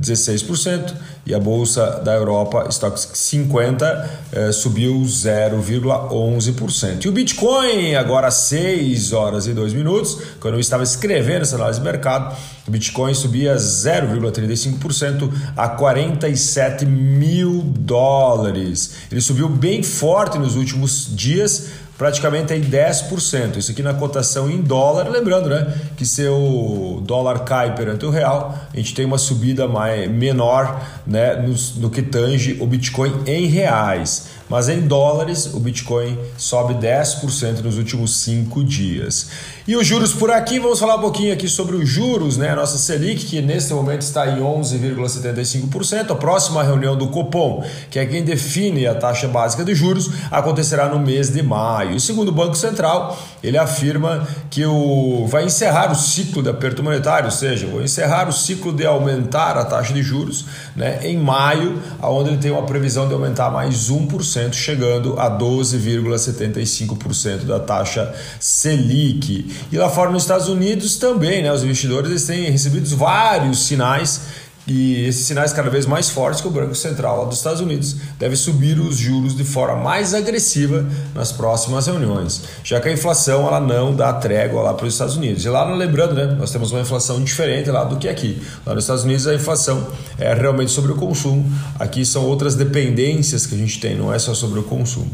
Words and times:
0,16% 0.00 0.94
e 1.26 1.34
a 1.34 1.40
bolsa 1.40 2.02
da 2.04 2.12
Europa, 2.12 2.66
Stoxx 2.68 3.10
50, 3.14 4.10
eh, 4.32 4.52
subiu 4.52 5.00
0,11%. 5.02 7.04
E 7.04 7.08
o 7.08 7.12
Bitcoin, 7.12 7.94
agora 7.94 8.26
às 8.26 8.34
6 8.34 9.12
horas 9.12 9.46
e 9.46 9.54
2 9.54 9.72
minutos, 9.72 10.18
quando 10.40 10.54
eu 10.54 10.60
estava 10.60 10.82
escrevendo 10.82 11.42
essa 11.42 11.56
análise 11.56 11.78
de 11.78 11.84
mercado, 11.84 12.36
o 12.66 12.70
Bitcoin 12.70 13.14
subia 13.14 13.56
0,35% 13.56 15.32
a 15.56 15.68
47 15.68 16.84
mil 16.84 17.62
dólares. 17.62 18.96
Ele 19.10 19.20
subiu 19.20 19.48
bem 19.48 19.82
forte 19.82 20.38
nos 20.38 20.56
últimos 20.56 21.08
dias, 21.14 21.68
praticamente 21.96 22.52
aí 22.52 22.60
10%. 22.60 23.56
Isso 23.56 23.70
aqui 23.70 23.82
na 23.82 23.94
cotação 23.94 24.50
em 24.50 24.60
dólar, 24.60 25.08
lembrando, 25.08 25.48
né, 25.48 25.72
que 25.96 26.04
se 26.04 26.26
o 26.26 27.00
dólar 27.04 27.40
cai 27.40 27.74
perante 27.74 28.04
o 28.04 28.10
real, 28.10 28.54
a 28.72 28.76
gente 28.76 28.94
tem 28.94 29.04
uma 29.04 29.18
subida 29.18 29.68
mais, 29.68 30.10
menor, 30.10 30.80
né, 31.06 31.36
no, 31.36 31.54
no 31.80 31.90
que 31.90 32.02
tange 32.02 32.56
o 32.60 32.66
Bitcoin 32.66 33.22
em 33.26 33.46
reais. 33.46 34.28
Mas 34.48 34.68
em 34.68 34.82
dólares, 34.82 35.46
o 35.54 35.58
Bitcoin 35.58 36.18
sobe 36.36 36.74
10% 36.74 37.62
nos 37.62 37.78
últimos 37.78 38.16
cinco 38.18 38.62
dias. 38.62 39.28
E 39.66 39.74
os 39.74 39.86
juros 39.86 40.12
por 40.12 40.30
aqui, 40.30 40.58
vamos 40.58 40.78
falar 40.78 40.96
um 40.96 41.00
pouquinho 41.00 41.32
aqui 41.32 41.48
sobre 41.48 41.76
os 41.76 41.88
juros, 41.88 42.36
né? 42.36 42.50
A 42.50 42.56
nossa 42.56 42.76
Selic, 42.76 43.24
que 43.24 43.40
neste 43.40 43.72
momento 43.72 44.02
está 44.02 44.26
em 44.28 44.40
11,75%. 44.40 46.10
A 46.10 46.14
próxima 46.14 46.62
reunião 46.62 46.96
do 46.96 47.08
Copom, 47.08 47.64
que 47.90 47.98
é 47.98 48.04
quem 48.04 48.22
define 48.22 48.86
a 48.86 48.94
taxa 48.94 49.26
básica 49.26 49.64
de 49.64 49.74
juros, 49.74 50.10
acontecerá 50.30 50.88
no 50.88 50.98
mês 50.98 51.30
de 51.30 51.42
maio. 51.42 51.96
E 51.96 52.00
segundo 52.00 52.28
o 52.28 52.32
Banco 52.32 52.54
Central, 52.54 53.18
ele 53.44 53.58
afirma 53.58 54.26
que 54.50 54.64
o 54.64 55.26
vai 55.26 55.44
encerrar 55.44 55.92
o 55.92 55.94
ciclo 55.94 56.42
de 56.42 56.48
aperto 56.48 56.82
monetário, 56.82 57.26
ou 57.26 57.30
seja, 57.30 57.66
vai 57.66 57.84
encerrar 57.84 58.26
o 58.28 58.32
ciclo 58.32 58.72
de 58.72 58.86
aumentar 58.86 59.58
a 59.58 59.64
taxa 59.64 59.92
de 59.92 60.02
juros, 60.02 60.46
né, 60.74 61.00
em 61.02 61.18
maio, 61.18 61.78
onde 62.02 62.30
ele 62.30 62.38
tem 62.38 62.50
uma 62.50 62.64
previsão 62.64 63.06
de 63.06 63.12
aumentar 63.12 63.50
mais 63.50 63.90
1%, 63.90 64.54
chegando 64.54 65.20
a 65.20 65.30
12,75% 65.30 67.44
da 67.44 67.60
taxa 67.60 68.14
Selic. 68.40 69.54
E 69.70 69.76
lá 69.76 69.90
fora 69.90 70.10
nos 70.10 70.22
Estados 70.22 70.48
Unidos 70.48 70.96
também, 70.96 71.42
né, 71.42 71.52
os 71.52 71.62
investidores 71.62 72.08
eles 72.10 72.24
têm 72.24 72.50
recebido 72.50 72.96
vários 72.96 73.66
sinais 73.66 74.22
e 74.66 75.04
esses 75.06 75.26
sinais 75.26 75.52
cada 75.52 75.68
vez 75.68 75.84
mais 75.84 76.08
fortes 76.08 76.40
que 76.40 76.48
o 76.48 76.50
Banco 76.50 76.74
Central 76.74 77.18
lá 77.18 77.24
dos 77.24 77.36
Estados 77.36 77.60
Unidos 77.60 77.96
deve 78.18 78.34
subir 78.34 78.78
os 78.78 78.96
juros 78.96 79.36
de 79.36 79.44
forma 79.44 79.76
mais 79.76 80.14
agressiva 80.14 80.86
nas 81.14 81.32
próximas 81.32 81.86
reuniões, 81.86 82.42
já 82.62 82.80
que 82.80 82.88
a 82.88 82.92
inflação 82.92 83.46
ela 83.46 83.60
não 83.60 83.94
dá 83.94 84.12
trégua 84.14 84.62
lá 84.62 84.74
para 84.74 84.86
os 84.86 84.94
Estados 84.94 85.16
Unidos. 85.16 85.44
E 85.44 85.48
lá, 85.48 85.64
lembrando, 85.74 86.14
né, 86.14 86.26
nós 86.38 86.50
temos 86.50 86.72
uma 86.72 86.80
inflação 86.80 87.22
diferente 87.22 87.70
lá 87.70 87.84
do 87.84 87.96
que 87.96 88.08
aqui. 88.08 88.42
Lá 88.64 88.74
nos 88.74 88.84
Estados 88.84 89.04
Unidos 89.04 89.26
a 89.26 89.34
inflação 89.34 89.86
é 90.18 90.32
realmente 90.32 90.72
sobre 90.72 90.92
o 90.92 90.96
consumo, 90.96 91.44
aqui 91.78 92.04
são 92.04 92.24
outras 92.24 92.54
dependências 92.54 93.46
que 93.46 93.54
a 93.54 93.58
gente 93.58 93.78
tem, 93.78 93.96
não 93.96 94.12
é 94.12 94.18
só 94.18 94.32
sobre 94.32 94.60
o 94.60 94.62
consumo. 94.62 95.10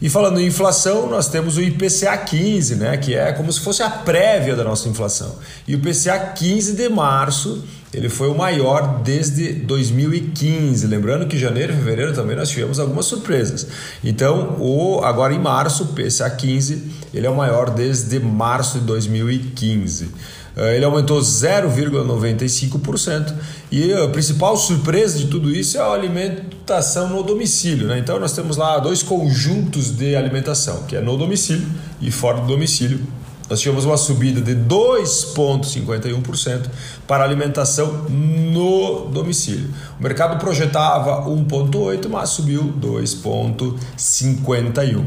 E 0.00 0.08
falando 0.08 0.40
em 0.40 0.46
inflação, 0.46 1.08
nós 1.08 1.28
temos 1.28 1.56
o 1.56 1.62
IPCA 1.62 2.16
15, 2.16 2.76
né, 2.76 2.96
que 2.96 3.14
é 3.14 3.32
como 3.32 3.52
se 3.52 3.60
fosse 3.60 3.82
a 3.82 3.88
prévia 3.88 4.56
da 4.56 4.64
nossa 4.64 4.88
inflação. 4.88 5.36
E 5.66 5.74
o 5.74 5.78
IPCA 5.78 6.32
15 6.34 6.74
de 6.74 6.88
março, 6.88 7.64
ele 7.92 8.08
foi 8.08 8.28
o 8.28 8.34
maior 8.34 9.02
desde 9.02 9.52
2015. 9.52 10.86
Lembrando 10.86 11.26
que 11.26 11.38
janeiro 11.38 11.72
e 11.72 11.76
fevereiro 11.76 12.12
também 12.12 12.36
nós 12.36 12.48
tivemos 12.48 12.80
algumas 12.80 13.06
surpresas. 13.06 13.66
Então, 14.02 14.56
o 14.58 15.00
agora 15.04 15.32
em 15.32 15.38
março, 15.38 15.84
o 15.84 15.86
IPCA 16.00 16.28
15, 16.28 16.90
ele 17.14 17.26
é 17.26 17.30
o 17.30 17.36
maior 17.36 17.70
desde 17.70 18.18
março 18.18 18.80
de 18.80 18.86
2015. 18.86 20.10
Eh, 20.56 20.76
ele 20.76 20.84
aumentou 20.84 21.20
0,95% 21.20 23.34
e 23.70 23.92
a 23.92 24.08
principal 24.08 24.56
surpresa 24.56 25.18
de 25.18 25.26
tudo 25.26 25.50
isso 25.50 25.76
é 25.76 25.80
a 25.80 25.92
alimentação 25.92 27.08
no 27.08 27.20
domicílio. 27.22 27.86
Né? 27.88 27.98
Então 27.98 28.18
nós 28.20 28.32
temos 28.32 28.56
lá 28.56 28.78
dois 28.78 29.02
conjuntos 29.02 29.90
de 29.90 30.16
alimentação, 30.16 30.84
que 30.84 30.96
é 30.96 31.00
no 31.00 31.16
domicílio 31.16 31.66
e 32.00 32.10
fora 32.10 32.40
do 32.40 32.46
domicílio. 32.46 33.00
Nós 33.48 33.60
tivemos 33.60 33.84
uma 33.84 33.98
subida 33.98 34.40
de 34.40 34.56
2,51% 34.56 36.62
para 37.06 37.22
alimentação 37.24 38.06
no 38.54 39.06
domicílio. 39.06 39.68
O 39.98 40.02
mercado 40.02 40.38
projetava 40.38 41.28
1,8%, 41.28 42.08
mas 42.08 42.30
subiu 42.30 42.72
2,51%. 42.80 45.04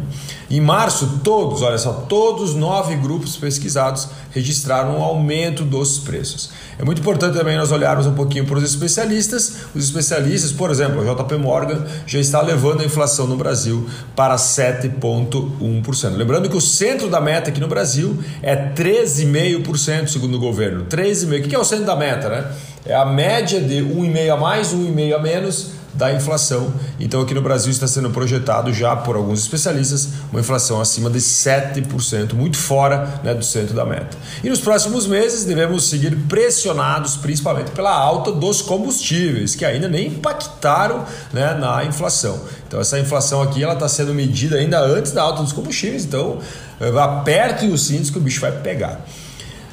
Em 0.49 0.61
março, 0.61 1.19
todos, 1.23 1.61
olha 1.61 1.77
só, 1.77 1.91
todos 1.91 2.51
os 2.51 2.55
nove 2.55 2.95
grupos 2.95 3.35
pesquisados 3.35 4.07
registraram 4.31 4.97
um 4.97 5.03
aumento 5.03 5.63
dos 5.63 5.99
preços. 5.99 6.49
É 6.79 6.85
muito 6.85 7.01
importante 7.01 7.37
também 7.37 7.57
nós 7.57 7.71
olharmos 7.71 8.05
um 8.05 8.13
pouquinho 8.13 8.45
para 8.45 8.57
os 8.57 8.63
especialistas. 8.63 9.57
Os 9.75 9.85
especialistas, 9.85 10.51
por 10.51 10.69
exemplo, 10.69 11.01
a 11.01 11.13
JP 11.13 11.37
Morgan 11.37 11.85
já 12.05 12.19
está 12.19 12.41
levando 12.41 12.81
a 12.81 12.85
inflação 12.85 13.27
no 13.27 13.35
Brasil 13.35 13.87
para 14.15 14.35
7,1%. 14.35 16.15
Lembrando 16.15 16.49
que 16.49 16.55
o 16.55 16.61
centro 16.61 17.09
da 17.09 17.19
meta 17.19 17.49
aqui 17.49 17.59
no 17.59 17.67
Brasil 17.67 18.17
é 18.41 18.55
13,5% 18.55 20.07
segundo 20.07 20.37
o 20.37 20.39
governo. 20.39 20.85
13,5%. 20.85 21.45
O 21.45 21.49
que 21.49 21.55
é 21.55 21.59
o 21.59 21.65
centro 21.65 21.85
da 21.85 21.95
meta, 21.95 22.29
né? 22.29 22.45
É 22.87 22.95
a 22.95 23.05
média 23.05 23.59
de 23.59 23.81
1,5 23.83 24.33
a 24.33 24.37
mais, 24.37 24.73
1,5 24.73 25.13
a 25.13 25.19
menos 25.19 25.77
da 25.97 26.13
inflação. 26.13 26.71
Então, 26.99 27.21
aqui 27.21 27.33
no 27.33 27.41
Brasil 27.41 27.71
está 27.71 27.87
sendo 27.87 28.11
projetado 28.11 28.71
já 28.71 28.95
por 28.95 29.15
alguns 29.15 29.39
especialistas 29.41 30.09
uma 30.31 30.39
inflação 30.39 30.79
acima 30.79 31.09
de 31.09 31.19
7%, 31.19 32.33
muito 32.33 32.55
fora 32.55 33.19
né, 33.23 33.33
do 33.33 33.43
centro 33.43 33.73
da 33.73 33.83
meta. 33.83 34.15
E 34.43 34.49
nos 34.49 34.59
próximos 34.59 35.07
meses 35.07 35.43
devemos 35.43 35.89
seguir 35.89 36.15
pressionados 36.27 37.17
principalmente 37.17 37.71
pela 37.71 37.91
alta 37.91 38.31
dos 38.31 38.61
combustíveis, 38.61 39.55
que 39.55 39.65
ainda 39.65 39.89
nem 39.89 40.07
impactaram 40.07 41.03
né, 41.33 41.55
na 41.55 41.83
inflação. 41.83 42.39
Então, 42.67 42.79
essa 42.79 42.99
inflação 42.99 43.41
aqui 43.41 43.63
ela 43.63 43.73
está 43.73 43.89
sendo 43.89 44.13
medida 44.13 44.57
ainda 44.57 44.79
antes 44.79 45.11
da 45.11 45.23
alta 45.23 45.41
dos 45.41 45.51
combustíveis, 45.51 46.05
então 46.05 46.37
aperte 47.01 47.65
os 47.65 47.87
cintos 47.87 48.11
que 48.11 48.19
o 48.19 48.21
bicho 48.21 48.39
vai 48.39 48.51
pegar. 48.51 49.01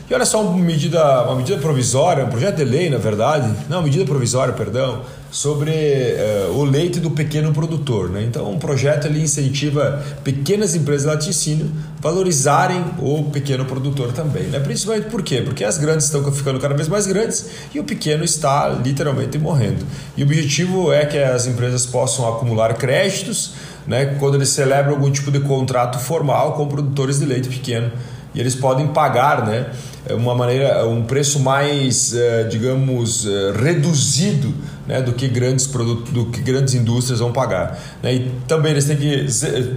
E 0.09 0.13
olha 0.13 0.27
só 0.27 0.43
uma 0.43 0.63
medida, 0.63 1.23
uma 1.23 1.37
medida 1.37 1.59
provisória, 1.59 2.27
um 2.27 2.29
projeto 2.29 2.57
de 2.57 2.65
lei, 2.65 2.91
na 2.91 2.99
verdade, 2.99 3.51
não, 3.71 3.83
medida 3.83 4.05
provisória, 4.05 4.53
perdão, 4.53 5.01
sobre 5.31 5.71
uh, 5.71 6.53
o 6.59 6.63
leite 6.63 7.01
do 7.01 7.11
pequeno 7.11 7.55
produtor. 7.55 8.11
Né? 8.11 8.23
Então, 8.23 8.51
um 8.51 8.59
projeto 8.59 9.07
ele 9.07 9.23
incentiva 9.23 10.05
pequenas 10.23 10.75
empresas 10.75 11.03
de 11.03 11.09
laticínio 11.09 11.71
valorizarem 12.01 12.85
o 12.99 13.31
pequeno 13.33 13.65
produtor 13.65 14.13
também. 14.13 14.45
Né? 14.45 14.61
Principalmente 14.61 15.07
por 15.09 15.23
quê? 15.23 15.41
Porque 15.41 15.65
as 15.65 15.79
grandes 15.79 16.05
estão 16.05 16.31
ficando 16.31 16.61
cada 16.61 16.75
vez 16.75 16.87
mais 16.87 17.07
grandes 17.07 17.47
e 17.75 17.81
o 17.81 17.85
pequeno 17.85 18.23
está 18.23 18.69
literalmente 18.69 19.39
morrendo. 19.39 19.87
E 20.19 20.23
o 20.23 20.27
objetivo 20.27 20.93
é 20.93 21.07
que 21.07 21.17
as 21.17 21.47
empresas 21.47 21.87
possam 21.87 22.29
acumular 22.29 22.75
créditos 22.75 23.55
né, 23.87 24.17
quando 24.21 24.35
eles 24.35 24.51
celebram 24.51 24.93
algum 24.97 25.11
tipo 25.11 25.31
de 25.31 25.41
contrato 25.41 25.99
formal 25.99 26.53
com 26.53 26.69
produtores 26.69 27.19
de 27.21 27.25
leite 27.25 27.49
pequeno 27.49 27.91
e 28.35 28.41
eles 28.41 28.55
podem 28.55 28.89
pagar 28.89 29.47
né, 29.47 29.67
uma 30.13 30.35
maneira, 30.35 30.87
um 30.87 31.03
preço 31.03 31.41
mais, 31.41 32.15
eh, 32.15 32.45
digamos, 32.45 33.27
eh, 33.27 33.53
reduzido 33.57 34.53
né, 34.87 35.01
do 35.01 35.13
que 35.13 35.27
grandes 35.29 35.67
produtos, 35.67 36.13
do 36.13 36.27
que 36.27 36.43
grandes 36.43 36.75
indústrias 36.75 37.21
vão 37.21 37.33
pagar. 37.33 37.79
Né? 38.03 38.15
E 38.15 38.33
também 38.47 38.73
eles 38.73 38.85
têm 38.85 38.97
que 38.97 39.27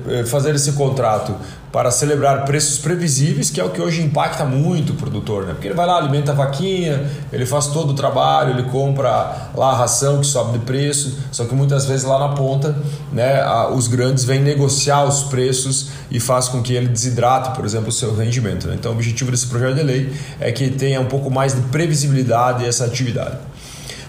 eh, 0.09 0.25
fazer 0.25 0.53
esse 0.53 0.73
contrato 0.73 1.33
para 1.71 1.91
celebrar 1.91 2.45
preços 2.45 2.79
previsíveis, 2.79 3.49
que 3.49 3.59
é 3.59 3.63
o 3.63 3.69
que 3.69 3.81
hoje 3.81 4.01
impacta 4.01 4.45
muito 4.45 4.93
o 4.93 4.95
produtor, 4.95 5.45
né? 5.45 5.53
Porque 5.53 5.67
ele 5.67 5.75
vai 5.75 5.85
lá, 5.85 5.97
alimenta 5.97 6.31
a 6.31 6.35
vaquinha, 6.35 7.05
ele 7.31 7.45
faz 7.45 7.67
todo 7.67 7.91
o 7.91 7.93
trabalho, 7.93 8.51
ele 8.51 8.63
compra 8.63 9.49
lá 9.53 9.71
a 9.71 9.75
ração 9.75 10.21
que 10.21 10.25
sobe 10.25 10.57
de 10.57 10.65
preço, 10.65 11.17
só 11.31 11.45
que 11.45 11.53
muitas 11.53 11.85
vezes 11.85 12.05
lá 12.05 12.17
na 12.19 12.29
ponta, 12.29 12.75
né, 13.11 13.45
os 13.75 13.87
grandes 13.87 14.23
vêm 14.23 14.39
negociar 14.41 15.03
os 15.03 15.23
preços 15.23 15.89
e 16.09 16.19
faz 16.19 16.47
com 16.47 16.63
que 16.63 16.73
ele 16.73 16.87
desidrate, 16.87 17.55
por 17.55 17.65
exemplo, 17.65 17.89
o 17.89 17.91
seu 17.91 18.15
rendimento. 18.15 18.67
Né? 18.67 18.75
Então, 18.79 18.93
o 18.93 18.95
objetivo 18.95 19.29
desse 19.29 19.47
projeto 19.47 19.75
de 19.75 19.83
lei 19.83 20.13
é 20.39 20.51
que 20.51 20.69
tenha 20.69 20.99
um 21.01 21.05
pouco 21.05 21.29
mais 21.29 21.53
de 21.53 21.61
previsibilidade 21.61 22.65
essa 22.65 22.85
atividade. 22.85 23.37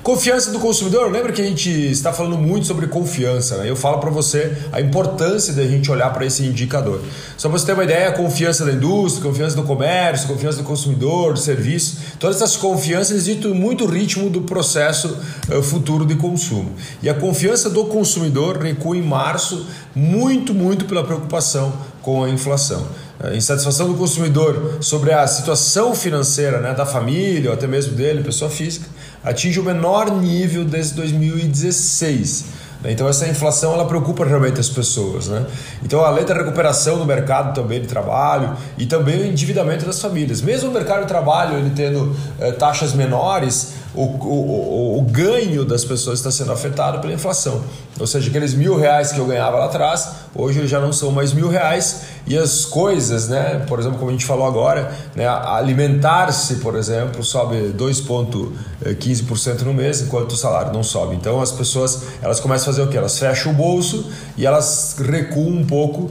Confiança 0.09 0.51
do 0.53 0.59
consumidor, 0.59 1.11
lembra 1.13 1.33
que 1.33 1.43
a 1.43 1.45
gente 1.45 1.69
está 1.69 2.15
falando 2.15 2.39
muito 2.39 2.67
sobre 2.67 2.87
confiança, 2.87 3.59
né? 3.59 3.69
Eu 3.69 3.77
falo 3.77 3.99
para 3.99 4.09
você 4.09 4.57
a 4.73 4.81
importância 4.81 5.53
da 5.53 5.63
gente 5.65 5.91
olhar 5.91 6.11
para 6.15 6.25
esse 6.25 6.43
indicador. 6.47 7.03
Só 7.37 7.51
para 7.51 7.59
você 7.59 7.67
ter 7.67 7.73
uma 7.75 7.85
ideia, 7.85 8.11
confiança 8.13 8.65
da 8.65 8.73
indústria, 8.73 9.23
confiança 9.23 9.55
do 9.55 9.65
comércio, 9.65 10.27
confiança 10.27 10.57
do 10.57 10.65
consumidor, 10.65 11.35
do 11.35 11.39
serviço, 11.39 11.99
todas 12.19 12.37
essas 12.37 12.57
confianças 12.57 13.27
ditam 13.27 13.53
muito 13.53 13.85
o 13.85 13.87
ritmo 13.87 14.31
do 14.31 14.41
processo 14.41 15.15
uh, 15.51 15.63
futuro 15.63 16.07
de 16.07 16.15
consumo. 16.15 16.73
E 17.03 17.11
a 17.11 17.15
confiança 17.15 17.69
do 17.69 17.85
consumidor 17.85 18.57
recua 18.57 18.97
em 18.97 19.03
março 19.03 19.67
muito, 19.95 20.55
muito 20.55 20.87
pela 20.87 21.05
preocupação 21.05 21.71
com 22.01 22.25
a 22.25 22.31
inflação. 22.31 22.87
A 23.20 23.35
insatisfação 23.35 23.88
do 23.88 23.94
consumidor 23.94 24.79
sobre 24.81 25.12
a 25.12 25.26
situação 25.26 25.93
financeira 25.94 26.61
né, 26.61 26.73
da 26.73 26.87
família 26.87 27.50
ou 27.50 27.55
até 27.55 27.67
mesmo 27.67 27.94
dele, 27.97 28.23
pessoa 28.23 28.49
física, 28.49 28.87
atinge 29.25 29.59
o 29.59 29.65
menor 29.65 30.11
nível 30.11 30.65
desde 30.65 30.94
2016. 30.94 32.44
Né? 32.82 32.93
Então 32.93 33.09
essa 33.09 33.26
inflação 33.26 33.75
ela 33.75 33.87
preocupa 33.87 34.25
realmente 34.25 34.61
as 34.61 34.69
pessoas, 34.69 35.26
né? 35.26 35.44
Então 35.82 36.05
além 36.05 36.25
da 36.25 36.35
recuperação 36.35 36.97
do 36.97 37.05
mercado 37.05 37.55
também 37.55 37.81
de 37.81 37.88
trabalho 37.88 38.56
e 38.76 38.87
também 38.87 39.21
o 39.21 39.26
endividamento 39.26 39.85
das 39.85 40.00
famílias, 40.00 40.41
mesmo 40.41 40.71
o 40.71 40.73
mercado 40.73 41.00
de 41.03 41.09
trabalho 41.09 41.59
ele 41.59 41.71
tendo 41.75 42.14
eh, 42.38 42.53
taxas 42.53 42.93
menores, 42.93 43.73
o, 43.94 44.02
o, 44.02 44.99
o, 44.99 45.02
ganho 45.02 45.64
das 45.64 45.85
pessoas 45.85 46.19
está 46.19 46.31
sendo 46.31 46.52
afetado 46.52 47.00
pela 47.00 47.12
inflação. 47.12 47.62
Ou 47.99 48.06
seja, 48.06 48.29
aqueles 48.29 48.55
mil 48.55 48.76
reais 48.76 49.12
que 49.12 49.19
eu 49.19 49.26
ganhava 49.26 49.56
lá 49.56 49.64
atrás, 49.64 50.08
hoje 50.35 50.67
já 50.67 50.79
não 50.79 50.93
são 50.93 51.11
mais 51.11 51.32
mil 51.32 51.49
reais 51.49 52.02
e 52.26 52.37
as 52.37 52.64
coisas, 52.64 53.29
né, 53.29 53.64
por 53.67 53.81
exemplo, 53.81 53.99
como 53.99 54.11
a 54.11 54.12
gente 54.12 54.26
falou 54.26 54.46
agora, 54.46 54.93
né, 55.17 55.26
alimentar-se, 55.26 56.56
por 56.56 56.76
exemplo, 56.76 57.25
sobe 57.25 57.75
2,15% 57.76 59.62
no 59.62 59.73
mês, 59.73 60.02
enquanto 60.02 60.32
o 60.32 60.37
salário 60.37 60.73
não 60.73 60.82
sobe. 60.82 61.17
Então 61.17 61.40
as 61.40 61.50
pessoas 61.50 62.02
elas 62.20 62.38
começam 62.38 62.70
a 62.70 62.75
fazer 62.75 62.82
o 62.82 62.88
que? 62.88 62.96
Elas 62.96 63.19
fecham 63.19 63.52
o 63.52 63.55
bolso 63.55 64.11
e 64.37 64.46
elas 64.46 64.96
recuam 64.99 65.49
um 65.49 65.64
pouco 65.64 66.11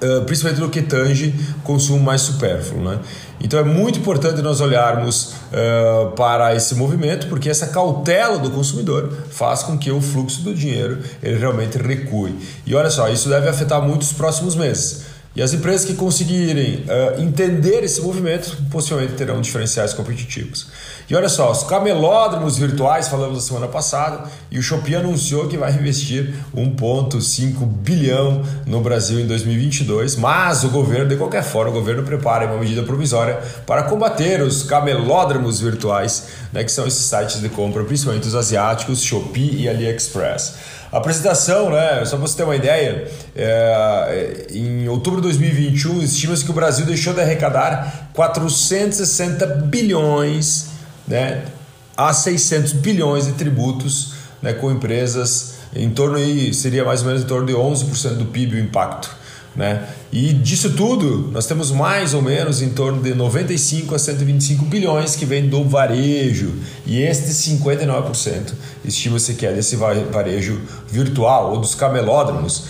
Uh, 0.00 0.24
principalmente 0.26 0.60
no 0.60 0.70
que 0.70 0.80
tange 0.80 1.34
consumo 1.64 1.98
mais 1.98 2.20
supérfluo. 2.20 2.80
Né? 2.84 3.00
Então 3.40 3.58
é 3.58 3.64
muito 3.64 3.98
importante 3.98 4.40
nós 4.40 4.60
olharmos 4.60 5.32
uh, 5.52 6.12
para 6.12 6.54
esse 6.54 6.76
movimento, 6.76 7.26
porque 7.26 7.50
essa 7.50 7.66
cautela 7.66 8.38
do 8.38 8.48
consumidor 8.50 9.12
faz 9.30 9.64
com 9.64 9.76
que 9.76 9.90
o 9.90 10.00
fluxo 10.00 10.42
do 10.42 10.54
dinheiro 10.54 10.98
ele 11.20 11.38
realmente 11.38 11.78
recue. 11.78 12.38
E 12.64 12.74
olha 12.76 12.90
só, 12.90 13.08
isso 13.08 13.28
deve 13.28 13.48
afetar 13.48 13.82
muito 13.82 14.02
os 14.02 14.12
próximos 14.12 14.54
meses. 14.54 15.07
E 15.38 15.42
as 15.42 15.52
empresas 15.52 15.84
que 15.86 15.94
conseguirem 15.94 16.84
uh, 16.88 17.22
entender 17.22 17.84
esse 17.84 18.00
movimento 18.00 18.58
possivelmente 18.72 19.12
terão 19.12 19.40
diferenciais 19.40 19.94
competitivos. 19.94 20.66
E 21.08 21.14
olha 21.14 21.28
só, 21.28 21.52
os 21.52 21.62
camelódromos 21.62 22.58
virtuais, 22.58 23.06
falamos 23.06 23.36
na 23.36 23.40
semana 23.40 23.68
passada, 23.68 24.28
e 24.50 24.58
o 24.58 24.62
Shopee 24.62 24.96
anunciou 24.96 25.46
que 25.46 25.56
vai 25.56 25.72
investir 25.72 26.34
1,5 26.52 27.64
bilhão 27.64 28.42
no 28.66 28.80
Brasil 28.80 29.20
em 29.20 29.28
2022, 29.28 30.16
mas 30.16 30.64
o 30.64 30.70
governo, 30.70 31.08
de 31.08 31.16
qualquer 31.16 31.44
forma, 31.44 31.70
o 31.70 31.74
governo 31.74 32.02
prepara 32.02 32.46
uma 32.46 32.58
medida 32.58 32.82
provisória 32.82 33.38
para 33.64 33.84
combater 33.84 34.42
os 34.42 34.64
camelódromos 34.64 35.60
virtuais, 35.60 36.30
né, 36.52 36.64
que 36.64 36.72
são 36.72 36.84
esses 36.84 37.04
sites 37.04 37.40
de 37.40 37.48
compra, 37.48 37.84
principalmente 37.84 38.26
os 38.26 38.34
asiáticos, 38.34 39.04
Shopee 39.04 39.62
e 39.62 39.68
AliExpress. 39.68 40.77
A 40.90 40.98
apresentação, 40.98 41.70
né, 41.70 42.04
só 42.04 42.16
para 42.16 42.26
você 42.26 42.36
ter 42.36 42.44
uma 42.44 42.56
ideia, 42.56 43.06
é, 43.36 44.46
em 44.50 44.88
outubro 44.88 45.20
de 45.20 45.28
2021, 45.28 46.02
estima-se 46.02 46.44
que 46.44 46.50
o 46.50 46.54
Brasil 46.54 46.86
deixou 46.86 47.12
de 47.12 47.20
arrecadar 47.20 48.10
460 48.14 49.46
bilhões 49.46 50.68
né, 51.06 51.44
a 51.96 52.12
600 52.12 52.72
bilhões 52.72 53.26
de 53.26 53.32
tributos 53.32 54.14
né, 54.40 54.52
com 54.52 54.70
empresas 54.70 55.58
em 55.74 55.90
torno 55.90 56.16
aí, 56.16 56.54
seria 56.54 56.84
mais 56.84 57.00
ou 57.00 57.08
menos 57.08 57.22
em 57.22 57.26
torno 57.26 57.46
de 57.46 57.52
11% 57.52 58.14
do 58.16 58.26
PIB 58.26 58.56
o 58.56 58.58
impacto. 58.58 59.17
Né? 59.58 59.88
E 60.12 60.32
disso 60.32 60.70
tudo, 60.74 61.32
nós 61.32 61.44
temos 61.44 61.72
mais 61.72 62.14
ou 62.14 62.22
menos 62.22 62.62
em 62.62 62.68
torno 62.68 63.02
de 63.02 63.12
95 63.12 63.92
a 63.92 63.98
125 63.98 64.64
bilhões 64.66 65.16
que 65.16 65.26
vem 65.26 65.48
do 65.48 65.64
varejo. 65.64 66.54
E 66.86 67.02
este 67.02 67.32
59% 67.32 68.52
estima-se 68.84 69.34
que 69.34 69.44
é 69.44 69.52
desse 69.52 69.74
varejo 69.74 70.60
virtual 70.88 71.50
ou 71.50 71.58
dos 71.58 71.74
camelódromos. 71.74 72.66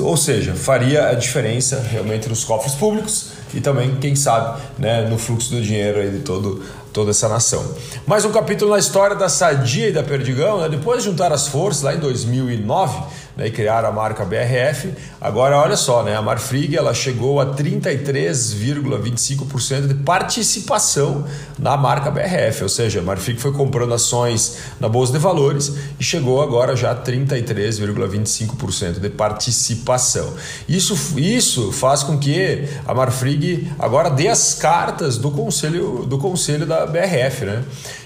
Ou 0.00 0.16
seja, 0.16 0.54
faria 0.54 1.08
a 1.08 1.14
diferença 1.14 1.78
realmente 1.90 2.26
nos 2.26 2.42
cofres 2.42 2.74
públicos 2.74 3.32
e 3.52 3.60
também, 3.60 3.96
quem 3.96 4.16
sabe, 4.16 4.62
né, 4.78 5.08
no 5.08 5.18
fluxo 5.18 5.50
do 5.50 5.60
dinheiro 5.60 5.98
aí 5.98 6.10
de 6.10 6.20
todo, 6.20 6.62
toda 6.92 7.10
essa 7.10 7.28
nação. 7.28 7.64
Mais 8.06 8.24
um 8.24 8.30
capítulo 8.30 8.70
na 8.70 8.78
história 8.78 9.16
da 9.16 9.28
Sadia 9.28 9.88
e 9.88 9.92
da 9.92 10.02
Perdigão. 10.02 10.60
Né? 10.60 10.70
Depois 10.70 11.02
de 11.02 11.10
juntar 11.10 11.32
as 11.32 11.48
forças 11.48 11.82
lá 11.82 11.94
em 11.94 11.98
2009 11.98 13.02
né, 13.40 13.46
e 13.46 13.50
criar 13.50 13.86
a 13.86 13.90
marca 13.90 14.22
BRF. 14.24 14.92
Agora, 15.18 15.58
olha 15.58 15.76
só, 15.76 16.02
né, 16.02 16.14
a 16.14 16.20
Marfrig 16.20 16.76
ela 16.76 16.92
chegou 16.92 17.40
a 17.40 17.46
33,25% 17.46 19.86
de 19.86 19.94
participação 19.94 21.24
na 21.58 21.74
marca 21.76 22.10
BRF, 22.10 22.62
ou 22.62 22.68
seja, 22.68 23.00
a 23.00 23.02
Marfrig 23.02 23.40
foi 23.40 23.52
comprando 23.52 23.94
ações 23.94 24.58
na 24.78 24.90
Bolsa 24.90 25.14
de 25.14 25.18
Valores 25.18 25.72
e 25.98 26.04
chegou 26.04 26.42
agora 26.42 26.76
já 26.76 26.90
a 26.90 26.96
33,25% 26.96 29.00
de 29.00 29.08
participação. 29.08 30.34
Isso, 30.68 31.18
isso 31.18 31.72
faz 31.72 32.02
com 32.02 32.18
que 32.18 32.68
a 32.86 32.92
Marfrig 32.92 33.72
agora 33.78 34.10
dê 34.10 34.28
as 34.28 34.52
cartas 34.54 35.16
do 35.16 35.30
conselho, 35.30 36.04
do 36.04 36.18
conselho 36.18 36.66
da 36.66 36.84
BRF. 36.84 37.46
Né? 37.46 37.64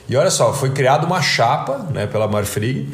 E 0.09 0.17
olha 0.17 0.31
só, 0.31 0.53
foi 0.53 0.71
criada 0.71 1.05
uma 1.05 1.21
chapa 1.21 1.89
né, 1.93 2.07
pela 2.07 2.29
Marfrig 2.29 2.87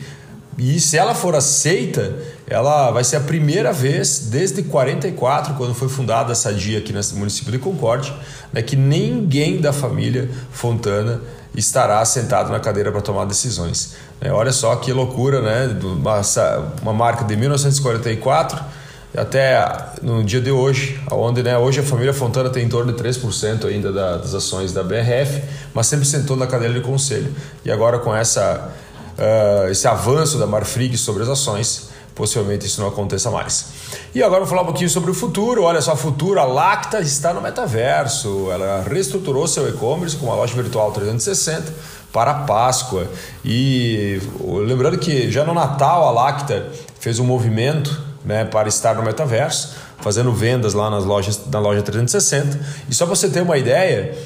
e 0.60 0.78
se 0.78 0.98
ela 0.98 1.14
for 1.14 1.34
aceita, 1.34 2.14
ela 2.46 2.90
vai 2.90 3.02
ser 3.02 3.16
a 3.16 3.20
primeira 3.20 3.72
vez 3.72 4.26
desde 4.30 4.62
44, 4.62 5.54
quando 5.54 5.74
foi 5.74 5.88
fundada 5.88 6.32
a 6.32 6.34
Sadia 6.34 6.78
aqui 6.78 6.92
no 6.92 7.00
município 7.14 7.50
de 7.50 7.58
Concórdia, 7.58 8.12
né, 8.52 8.60
que 8.60 8.76
ninguém 8.76 9.58
da 9.58 9.72
família 9.72 10.28
Fontana 10.52 11.22
estará 11.56 12.04
sentado 12.04 12.52
na 12.52 12.60
cadeira 12.60 12.92
para 12.92 13.00
tomar 13.00 13.24
decisões. 13.24 13.94
É, 14.20 14.30
olha 14.30 14.52
só 14.52 14.76
que 14.76 14.92
loucura, 14.92 15.40
né? 15.40 15.78
Uma, 15.82 16.20
uma 16.82 16.92
marca 16.92 17.24
de 17.24 17.34
1944 17.36 18.62
até 19.16 19.66
no 20.02 20.22
dia 20.22 20.42
de 20.42 20.50
hoje, 20.50 21.00
onde 21.10 21.42
né, 21.42 21.56
hoje 21.56 21.80
a 21.80 21.82
família 21.82 22.12
Fontana 22.12 22.50
tem 22.50 22.66
em 22.66 22.68
torno 22.68 22.92
de 22.92 23.02
3% 23.02 23.64
ainda 23.64 23.90
das 23.90 24.34
ações 24.34 24.74
da 24.74 24.84
BRF, 24.84 25.42
mas 25.72 25.86
sempre 25.86 26.04
sentou 26.04 26.36
na 26.36 26.46
cadeira 26.46 26.74
de 26.74 26.80
conselho. 26.82 27.34
E 27.64 27.72
agora 27.72 27.98
com 27.98 28.14
essa 28.14 28.70
uh, 29.20 29.70
esse 29.70 29.86
avanço 29.86 30.38
da 30.38 30.46
Marfrig 30.46 30.96
sobre 30.96 31.22
as 31.22 31.28
ações, 31.28 31.90
possivelmente 32.14 32.66
isso 32.66 32.80
não 32.80 32.88
aconteça 32.88 33.30
mais. 33.30 33.66
E 34.14 34.22
agora 34.22 34.40
vou 34.40 34.48
falar 34.48 34.62
um 34.62 34.66
pouquinho 34.66 34.90
sobre 34.90 35.10
o 35.10 35.14
futuro. 35.14 35.62
Olha 35.62 35.80
só, 35.80 35.94
futuro, 35.94 36.40
a 36.40 36.44
Lacta 36.44 37.00
está 37.00 37.32
no 37.32 37.40
metaverso. 37.40 38.50
Ela 38.50 38.82
reestruturou 38.88 39.46
seu 39.46 39.68
e-commerce 39.68 40.16
com 40.16 40.26
uma 40.26 40.34
loja 40.34 40.54
virtual 40.54 40.90
360 40.92 41.72
para 42.12 42.30
a 42.32 42.34
Páscoa. 42.34 43.06
E 43.44 44.20
lembrando 44.40 44.98
que 44.98 45.30
já 45.30 45.44
no 45.44 45.54
Natal 45.54 46.08
a 46.08 46.10
Lacta 46.10 46.68
fez 46.98 47.18
um 47.18 47.24
movimento 47.24 48.10
né, 48.24 48.44
para 48.44 48.68
estar 48.68 48.94
no 48.94 49.02
metaverso, 49.02 49.74
fazendo 49.98 50.32
vendas 50.32 50.74
lá 50.74 50.90
nas 50.90 51.04
lojas, 51.04 51.40
na 51.50 51.58
loja 51.58 51.82
360. 51.82 52.60
E 52.88 52.94
só 52.94 53.06
para 53.06 53.14
você 53.14 53.28
ter 53.28 53.42
uma 53.42 53.56
ideia, 53.56 54.16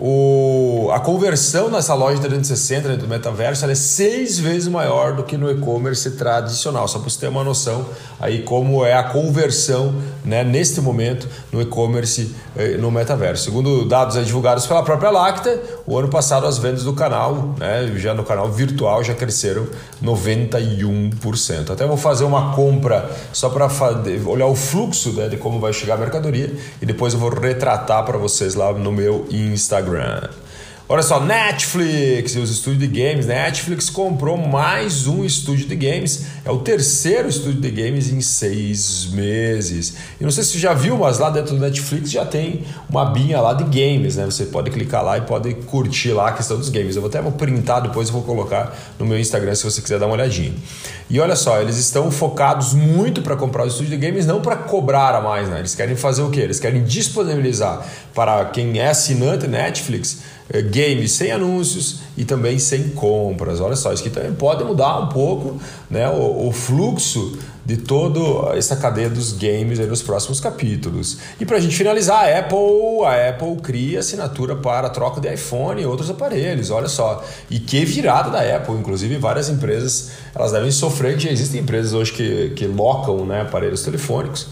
o, 0.00 0.90
a 0.92 1.00
conversão 1.00 1.68
nessa 1.68 1.92
loja 1.92 2.20
360 2.20 2.96
do 2.96 3.08
metaverso 3.08 3.66
é 3.66 3.74
seis 3.74 4.38
vezes 4.38 4.68
maior 4.68 5.16
do 5.16 5.24
que 5.24 5.36
no 5.36 5.50
e-commerce 5.50 6.12
tradicional. 6.12 6.86
Só 6.86 7.00
para 7.00 7.10
você 7.10 7.18
ter 7.18 7.28
uma 7.28 7.42
noção 7.42 7.84
aí 8.20 8.42
como 8.42 8.84
é 8.84 8.92
a 8.92 9.02
conversão 9.02 9.92
né, 10.24 10.44
neste 10.44 10.80
momento 10.80 11.28
no 11.50 11.60
e-commerce 11.60 12.32
eh, 12.56 12.76
no 12.76 12.92
metaverso. 12.92 13.44
Segundo 13.44 13.86
dados 13.86 14.24
divulgados 14.24 14.66
pela 14.68 14.84
própria 14.84 15.10
Lacta, 15.10 15.60
o 15.84 15.98
ano 15.98 16.08
passado 16.08 16.46
as 16.46 16.58
vendas 16.58 16.84
do 16.84 16.92
canal, 16.92 17.56
né, 17.58 17.92
já 17.96 18.14
no 18.14 18.22
canal 18.22 18.48
virtual, 18.52 19.02
já 19.02 19.14
cresceram 19.14 19.66
91%. 20.00 21.70
Até 21.70 21.84
vou 21.84 21.96
fazer 21.96 22.22
uma 22.22 22.54
compra 22.54 23.10
só 23.32 23.48
para 23.48 23.68
olhar 24.26 24.46
o 24.46 24.54
fluxo 24.54 25.12
né, 25.14 25.28
de 25.28 25.36
como 25.36 25.58
vai 25.58 25.72
chegar 25.72 25.94
a 25.94 25.98
mercadoria 25.98 26.54
e 26.80 26.86
depois 26.86 27.14
eu 27.14 27.18
vou 27.18 27.30
retratar 27.30 28.04
para 28.04 28.16
vocês 28.16 28.54
lá 28.54 28.72
no 28.72 28.92
meu 28.92 29.26
Instagram. 29.28 29.87
Instagram. 29.88 30.47
Olha 30.90 31.02
só, 31.02 31.20
Netflix 31.20 32.34
e 32.34 32.38
os 32.38 32.50
estúdios 32.50 32.80
de 32.80 32.86
games. 32.86 33.26
Netflix 33.26 33.90
comprou 33.90 34.38
mais 34.38 35.06
um 35.06 35.22
estúdio 35.22 35.68
de 35.68 35.76
games. 35.76 36.24
É 36.46 36.50
o 36.50 36.60
terceiro 36.60 37.28
estúdio 37.28 37.60
de 37.60 37.70
games 37.70 38.10
em 38.10 38.22
seis 38.22 39.04
meses. 39.12 39.92
E 40.18 40.24
não 40.24 40.30
sei 40.30 40.44
se 40.44 40.52
você 40.52 40.58
já 40.58 40.72
viu, 40.72 40.96
mas 40.96 41.18
lá 41.18 41.28
dentro 41.28 41.54
do 41.54 41.60
Netflix 41.60 42.10
já 42.10 42.24
tem 42.24 42.64
uma 42.88 43.04
binha 43.04 43.38
lá 43.38 43.52
de 43.52 43.64
games, 43.64 44.16
né? 44.16 44.24
Você 44.24 44.46
pode 44.46 44.70
clicar 44.70 45.04
lá 45.04 45.18
e 45.18 45.20
pode 45.20 45.52
curtir 45.66 46.12
lá 46.12 46.28
a 46.28 46.32
questão 46.32 46.56
dos 46.56 46.70
games. 46.70 46.96
Eu 46.96 47.02
vou 47.02 47.10
até 47.10 47.20
vou 47.20 47.32
printar 47.32 47.82
depois 47.82 48.08
e 48.08 48.12
vou 48.12 48.22
colocar 48.22 48.74
no 48.98 49.04
meu 49.04 49.18
Instagram 49.18 49.54
se 49.54 49.64
você 49.64 49.82
quiser 49.82 49.98
dar 49.98 50.06
uma 50.06 50.14
olhadinha. 50.14 50.54
E 51.10 51.20
olha 51.20 51.36
só, 51.36 51.60
eles 51.60 51.76
estão 51.76 52.10
focados 52.10 52.72
muito 52.72 53.20
para 53.20 53.36
comprar 53.36 53.64
o 53.64 53.66
estúdio 53.66 53.90
de 53.90 54.06
games, 54.06 54.24
não 54.24 54.40
para 54.40 54.56
cobrar 54.56 55.14
a 55.14 55.20
mais, 55.20 55.50
né? 55.50 55.58
Eles 55.58 55.74
querem 55.74 55.96
fazer 55.96 56.22
o 56.22 56.30
quê? 56.30 56.40
Eles 56.40 56.58
querem 56.58 56.82
disponibilizar 56.82 57.86
para 58.14 58.46
quem 58.46 58.78
é 58.78 58.88
assinante 58.88 59.46
Netflix 59.46 60.37
games 60.70 61.12
sem 61.12 61.30
anúncios 61.30 62.00
e 62.16 62.24
também 62.24 62.58
sem 62.58 62.88
compras. 62.90 63.60
Olha 63.60 63.76
só, 63.76 63.92
isso 63.92 64.02
aqui 64.02 64.10
também 64.10 64.32
pode 64.32 64.64
mudar 64.64 64.98
um 64.98 65.08
pouco 65.08 65.60
né, 65.90 66.08
o, 66.08 66.48
o 66.48 66.52
fluxo 66.52 67.38
de 67.68 67.76
toda 67.76 68.56
essa 68.56 68.74
cadeia 68.76 69.10
dos 69.10 69.32
games 69.32 69.78
nos 69.78 70.00
próximos 70.00 70.40
capítulos. 70.40 71.18
E 71.38 71.44
para 71.44 71.58
a 71.58 71.60
gente 71.60 71.76
finalizar, 71.76 72.24
a 72.24 72.38
Apple, 72.38 73.04
a 73.04 73.28
Apple 73.28 73.56
cria 73.62 73.98
assinatura 73.98 74.56
para 74.56 74.88
troca 74.88 75.20
de 75.20 75.30
iPhone 75.30 75.82
e 75.82 75.84
outros 75.84 76.08
aparelhos. 76.08 76.70
Olha 76.70 76.88
só, 76.88 77.22
e 77.50 77.60
que 77.60 77.84
virada 77.84 78.30
da 78.30 78.56
Apple. 78.56 78.74
Inclusive, 78.74 79.18
várias 79.18 79.50
empresas 79.50 80.12
elas 80.34 80.52
devem 80.52 80.70
sofrer. 80.70 81.20
Já 81.20 81.30
existem 81.30 81.60
empresas 81.60 81.92
hoje 81.92 82.10
que, 82.12 82.50
que 82.56 82.66
locam 82.66 83.26
né, 83.26 83.42
aparelhos 83.42 83.82
telefônicos. 83.82 84.46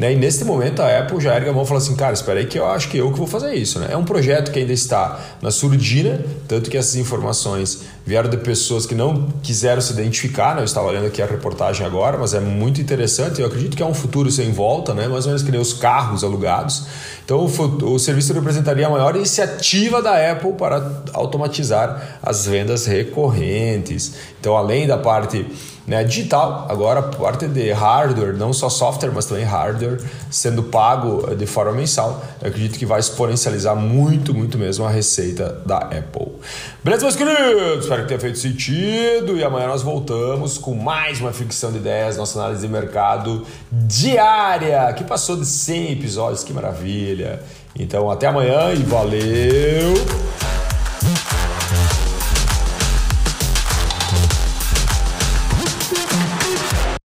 Né? 0.00 0.14
E 0.14 0.16
nesse 0.16 0.46
momento 0.46 0.80
a 0.80 0.98
Apple 0.98 1.20
já 1.20 1.34
erga 1.34 1.50
a 1.50 1.52
mão 1.52 1.62
e 1.62 1.66
fala 1.66 1.78
assim, 1.78 1.94
cara, 1.94 2.14
espera 2.14 2.38
aí 2.38 2.46
que 2.46 2.58
eu 2.58 2.66
acho 2.66 2.88
que 2.88 2.96
eu 2.96 3.12
que 3.12 3.18
vou 3.18 3.26
fazer 3.26 3.52
isso. 3.52 3.78
Né? 3.78 3.88
É 3.90 3.96
um 3.98 4.02
projeto 4.02 4.50
que 4.50 4.58
ainda 4.58 4.72
está 4.72 5.20
na 5.42 5.50
surdina, 5.50 6.24
tanto 6.48 6.70
que 6.70 6.78
essas 6.78 6.96
informações 6.96 7.82
vieram 8.06 8.30
de 8.30 8.38
pessoas 8.38 8.86
que 8.86 8.94
não 8.94 9.28
quiseram 9.42 9.82
se 9.82 9.92
identificar, 9.92 10.54
né? 10.54 10.62
eu 10.62 10.64
estava 10.64 10.90
lendo 10.90 11.04
aqui 11.04 11.20
a 11.20 11.26
reportagem 11.26 11.84
agora, 11.84 12.16
mas 12.16 12.32
é 12.32 12.40
muito 12.40 12.80
interessante, 12.80 13.42
eu 13.42 13.46
acredito 13.46 13.76
que 13.76 13.82
é 13.82 13.86
um 13.86 13.92
futuro 13.92 14.30
sem 14.30 14.50
volta, 14.52 14.94
né? 14.94 15.06
mais 15.06 15.26
ou 15.26 15.32
menos 15.32 15.42
que 15.42 15.52
nem 15.52 15.60
os 15.60 15.74
carros 15.74 16.24
alugados. 16.24 16.86
Então 17.22 17.44
o, 17.44 17.92
o 17.92 17.98
serviço 17.98 18.32
representaria 18.32 18.86
a 18.86 18.90
maior 18.90 19.14
iniciativa 19.14 20.00
da 20.00 20.32
Apple 20.32 20.54
para 20.54 21.02
automatizar 21.12 22.18
as 22.22 22.46
vendas 22.46 22.86
recorrentes. 22.86 24.14
Então 24.40 24.56
além 24.56 24.86
da 24.86 24.96
parte 24.96 25.44
né, 25.90 26.04
digital, 26.04 26.68
agora 26.68 27.02
parte 27.02 27.48
de 27.48 27.72
hardware, 27.72 28.32
não 28.32 28.52
só 28.52 28.68
software, 28.68 29.10
mas 29.12 29.24
também 29.24 29.42
hardware, 29.42 30.00
sendo 30.30 30.62
pago 30.62 31.34
de 31.34 31.46
forma 31.46 31.72
mensal, 31.72 32.22
eu 32.40 32.46
acredito 32.46 32.78
que 32.78 32.86
vai 32.86 33.00
exponencializar 33.00 33.74
muito, 33.74 34.32
muito 34.32 34.56
mesmo 34.56 34.84
a 34.84 34.88
receita 34.88 35.60
da 35.66 35.78
Apple. 35.78 36.28
Beleza, 36.84 37.02
meus 37.02 37.16
queridos? 37.16 37.80
Espero 37.80 38.02
que 38.02 38.08
tenha 38.08 38.20
feito 38.20 38.38
sentido 38.38 39.36
e 39.36 39.42
amanhã 39.42 39.66
nós 39.66 39.82
voltamos 39.82 40.58
com 40.58 40.74
mais 40.74 41.20
uma 41.20 41.32
ficção 41.32 41.72
de 41.72 41.78
ideias, 41.78 42.16
nossa 42.16 42.38
análise 42.38 42.64
de 42.64 42.72
mercado 42.72 43.44
diária, 43.72 44.92
que 44.92 45.02
passou 45.02 45.36
de 45.36 45.44
100 45.44 45.90
episódios, 45.90 46.44
que 46.44 46.52
maravilha. 46.52 47.42
Então 47.76 48.08
até 48.08 48.28
amanhã 48.28 48.72
e 48.72 48.82
valeu! 48.84 50.49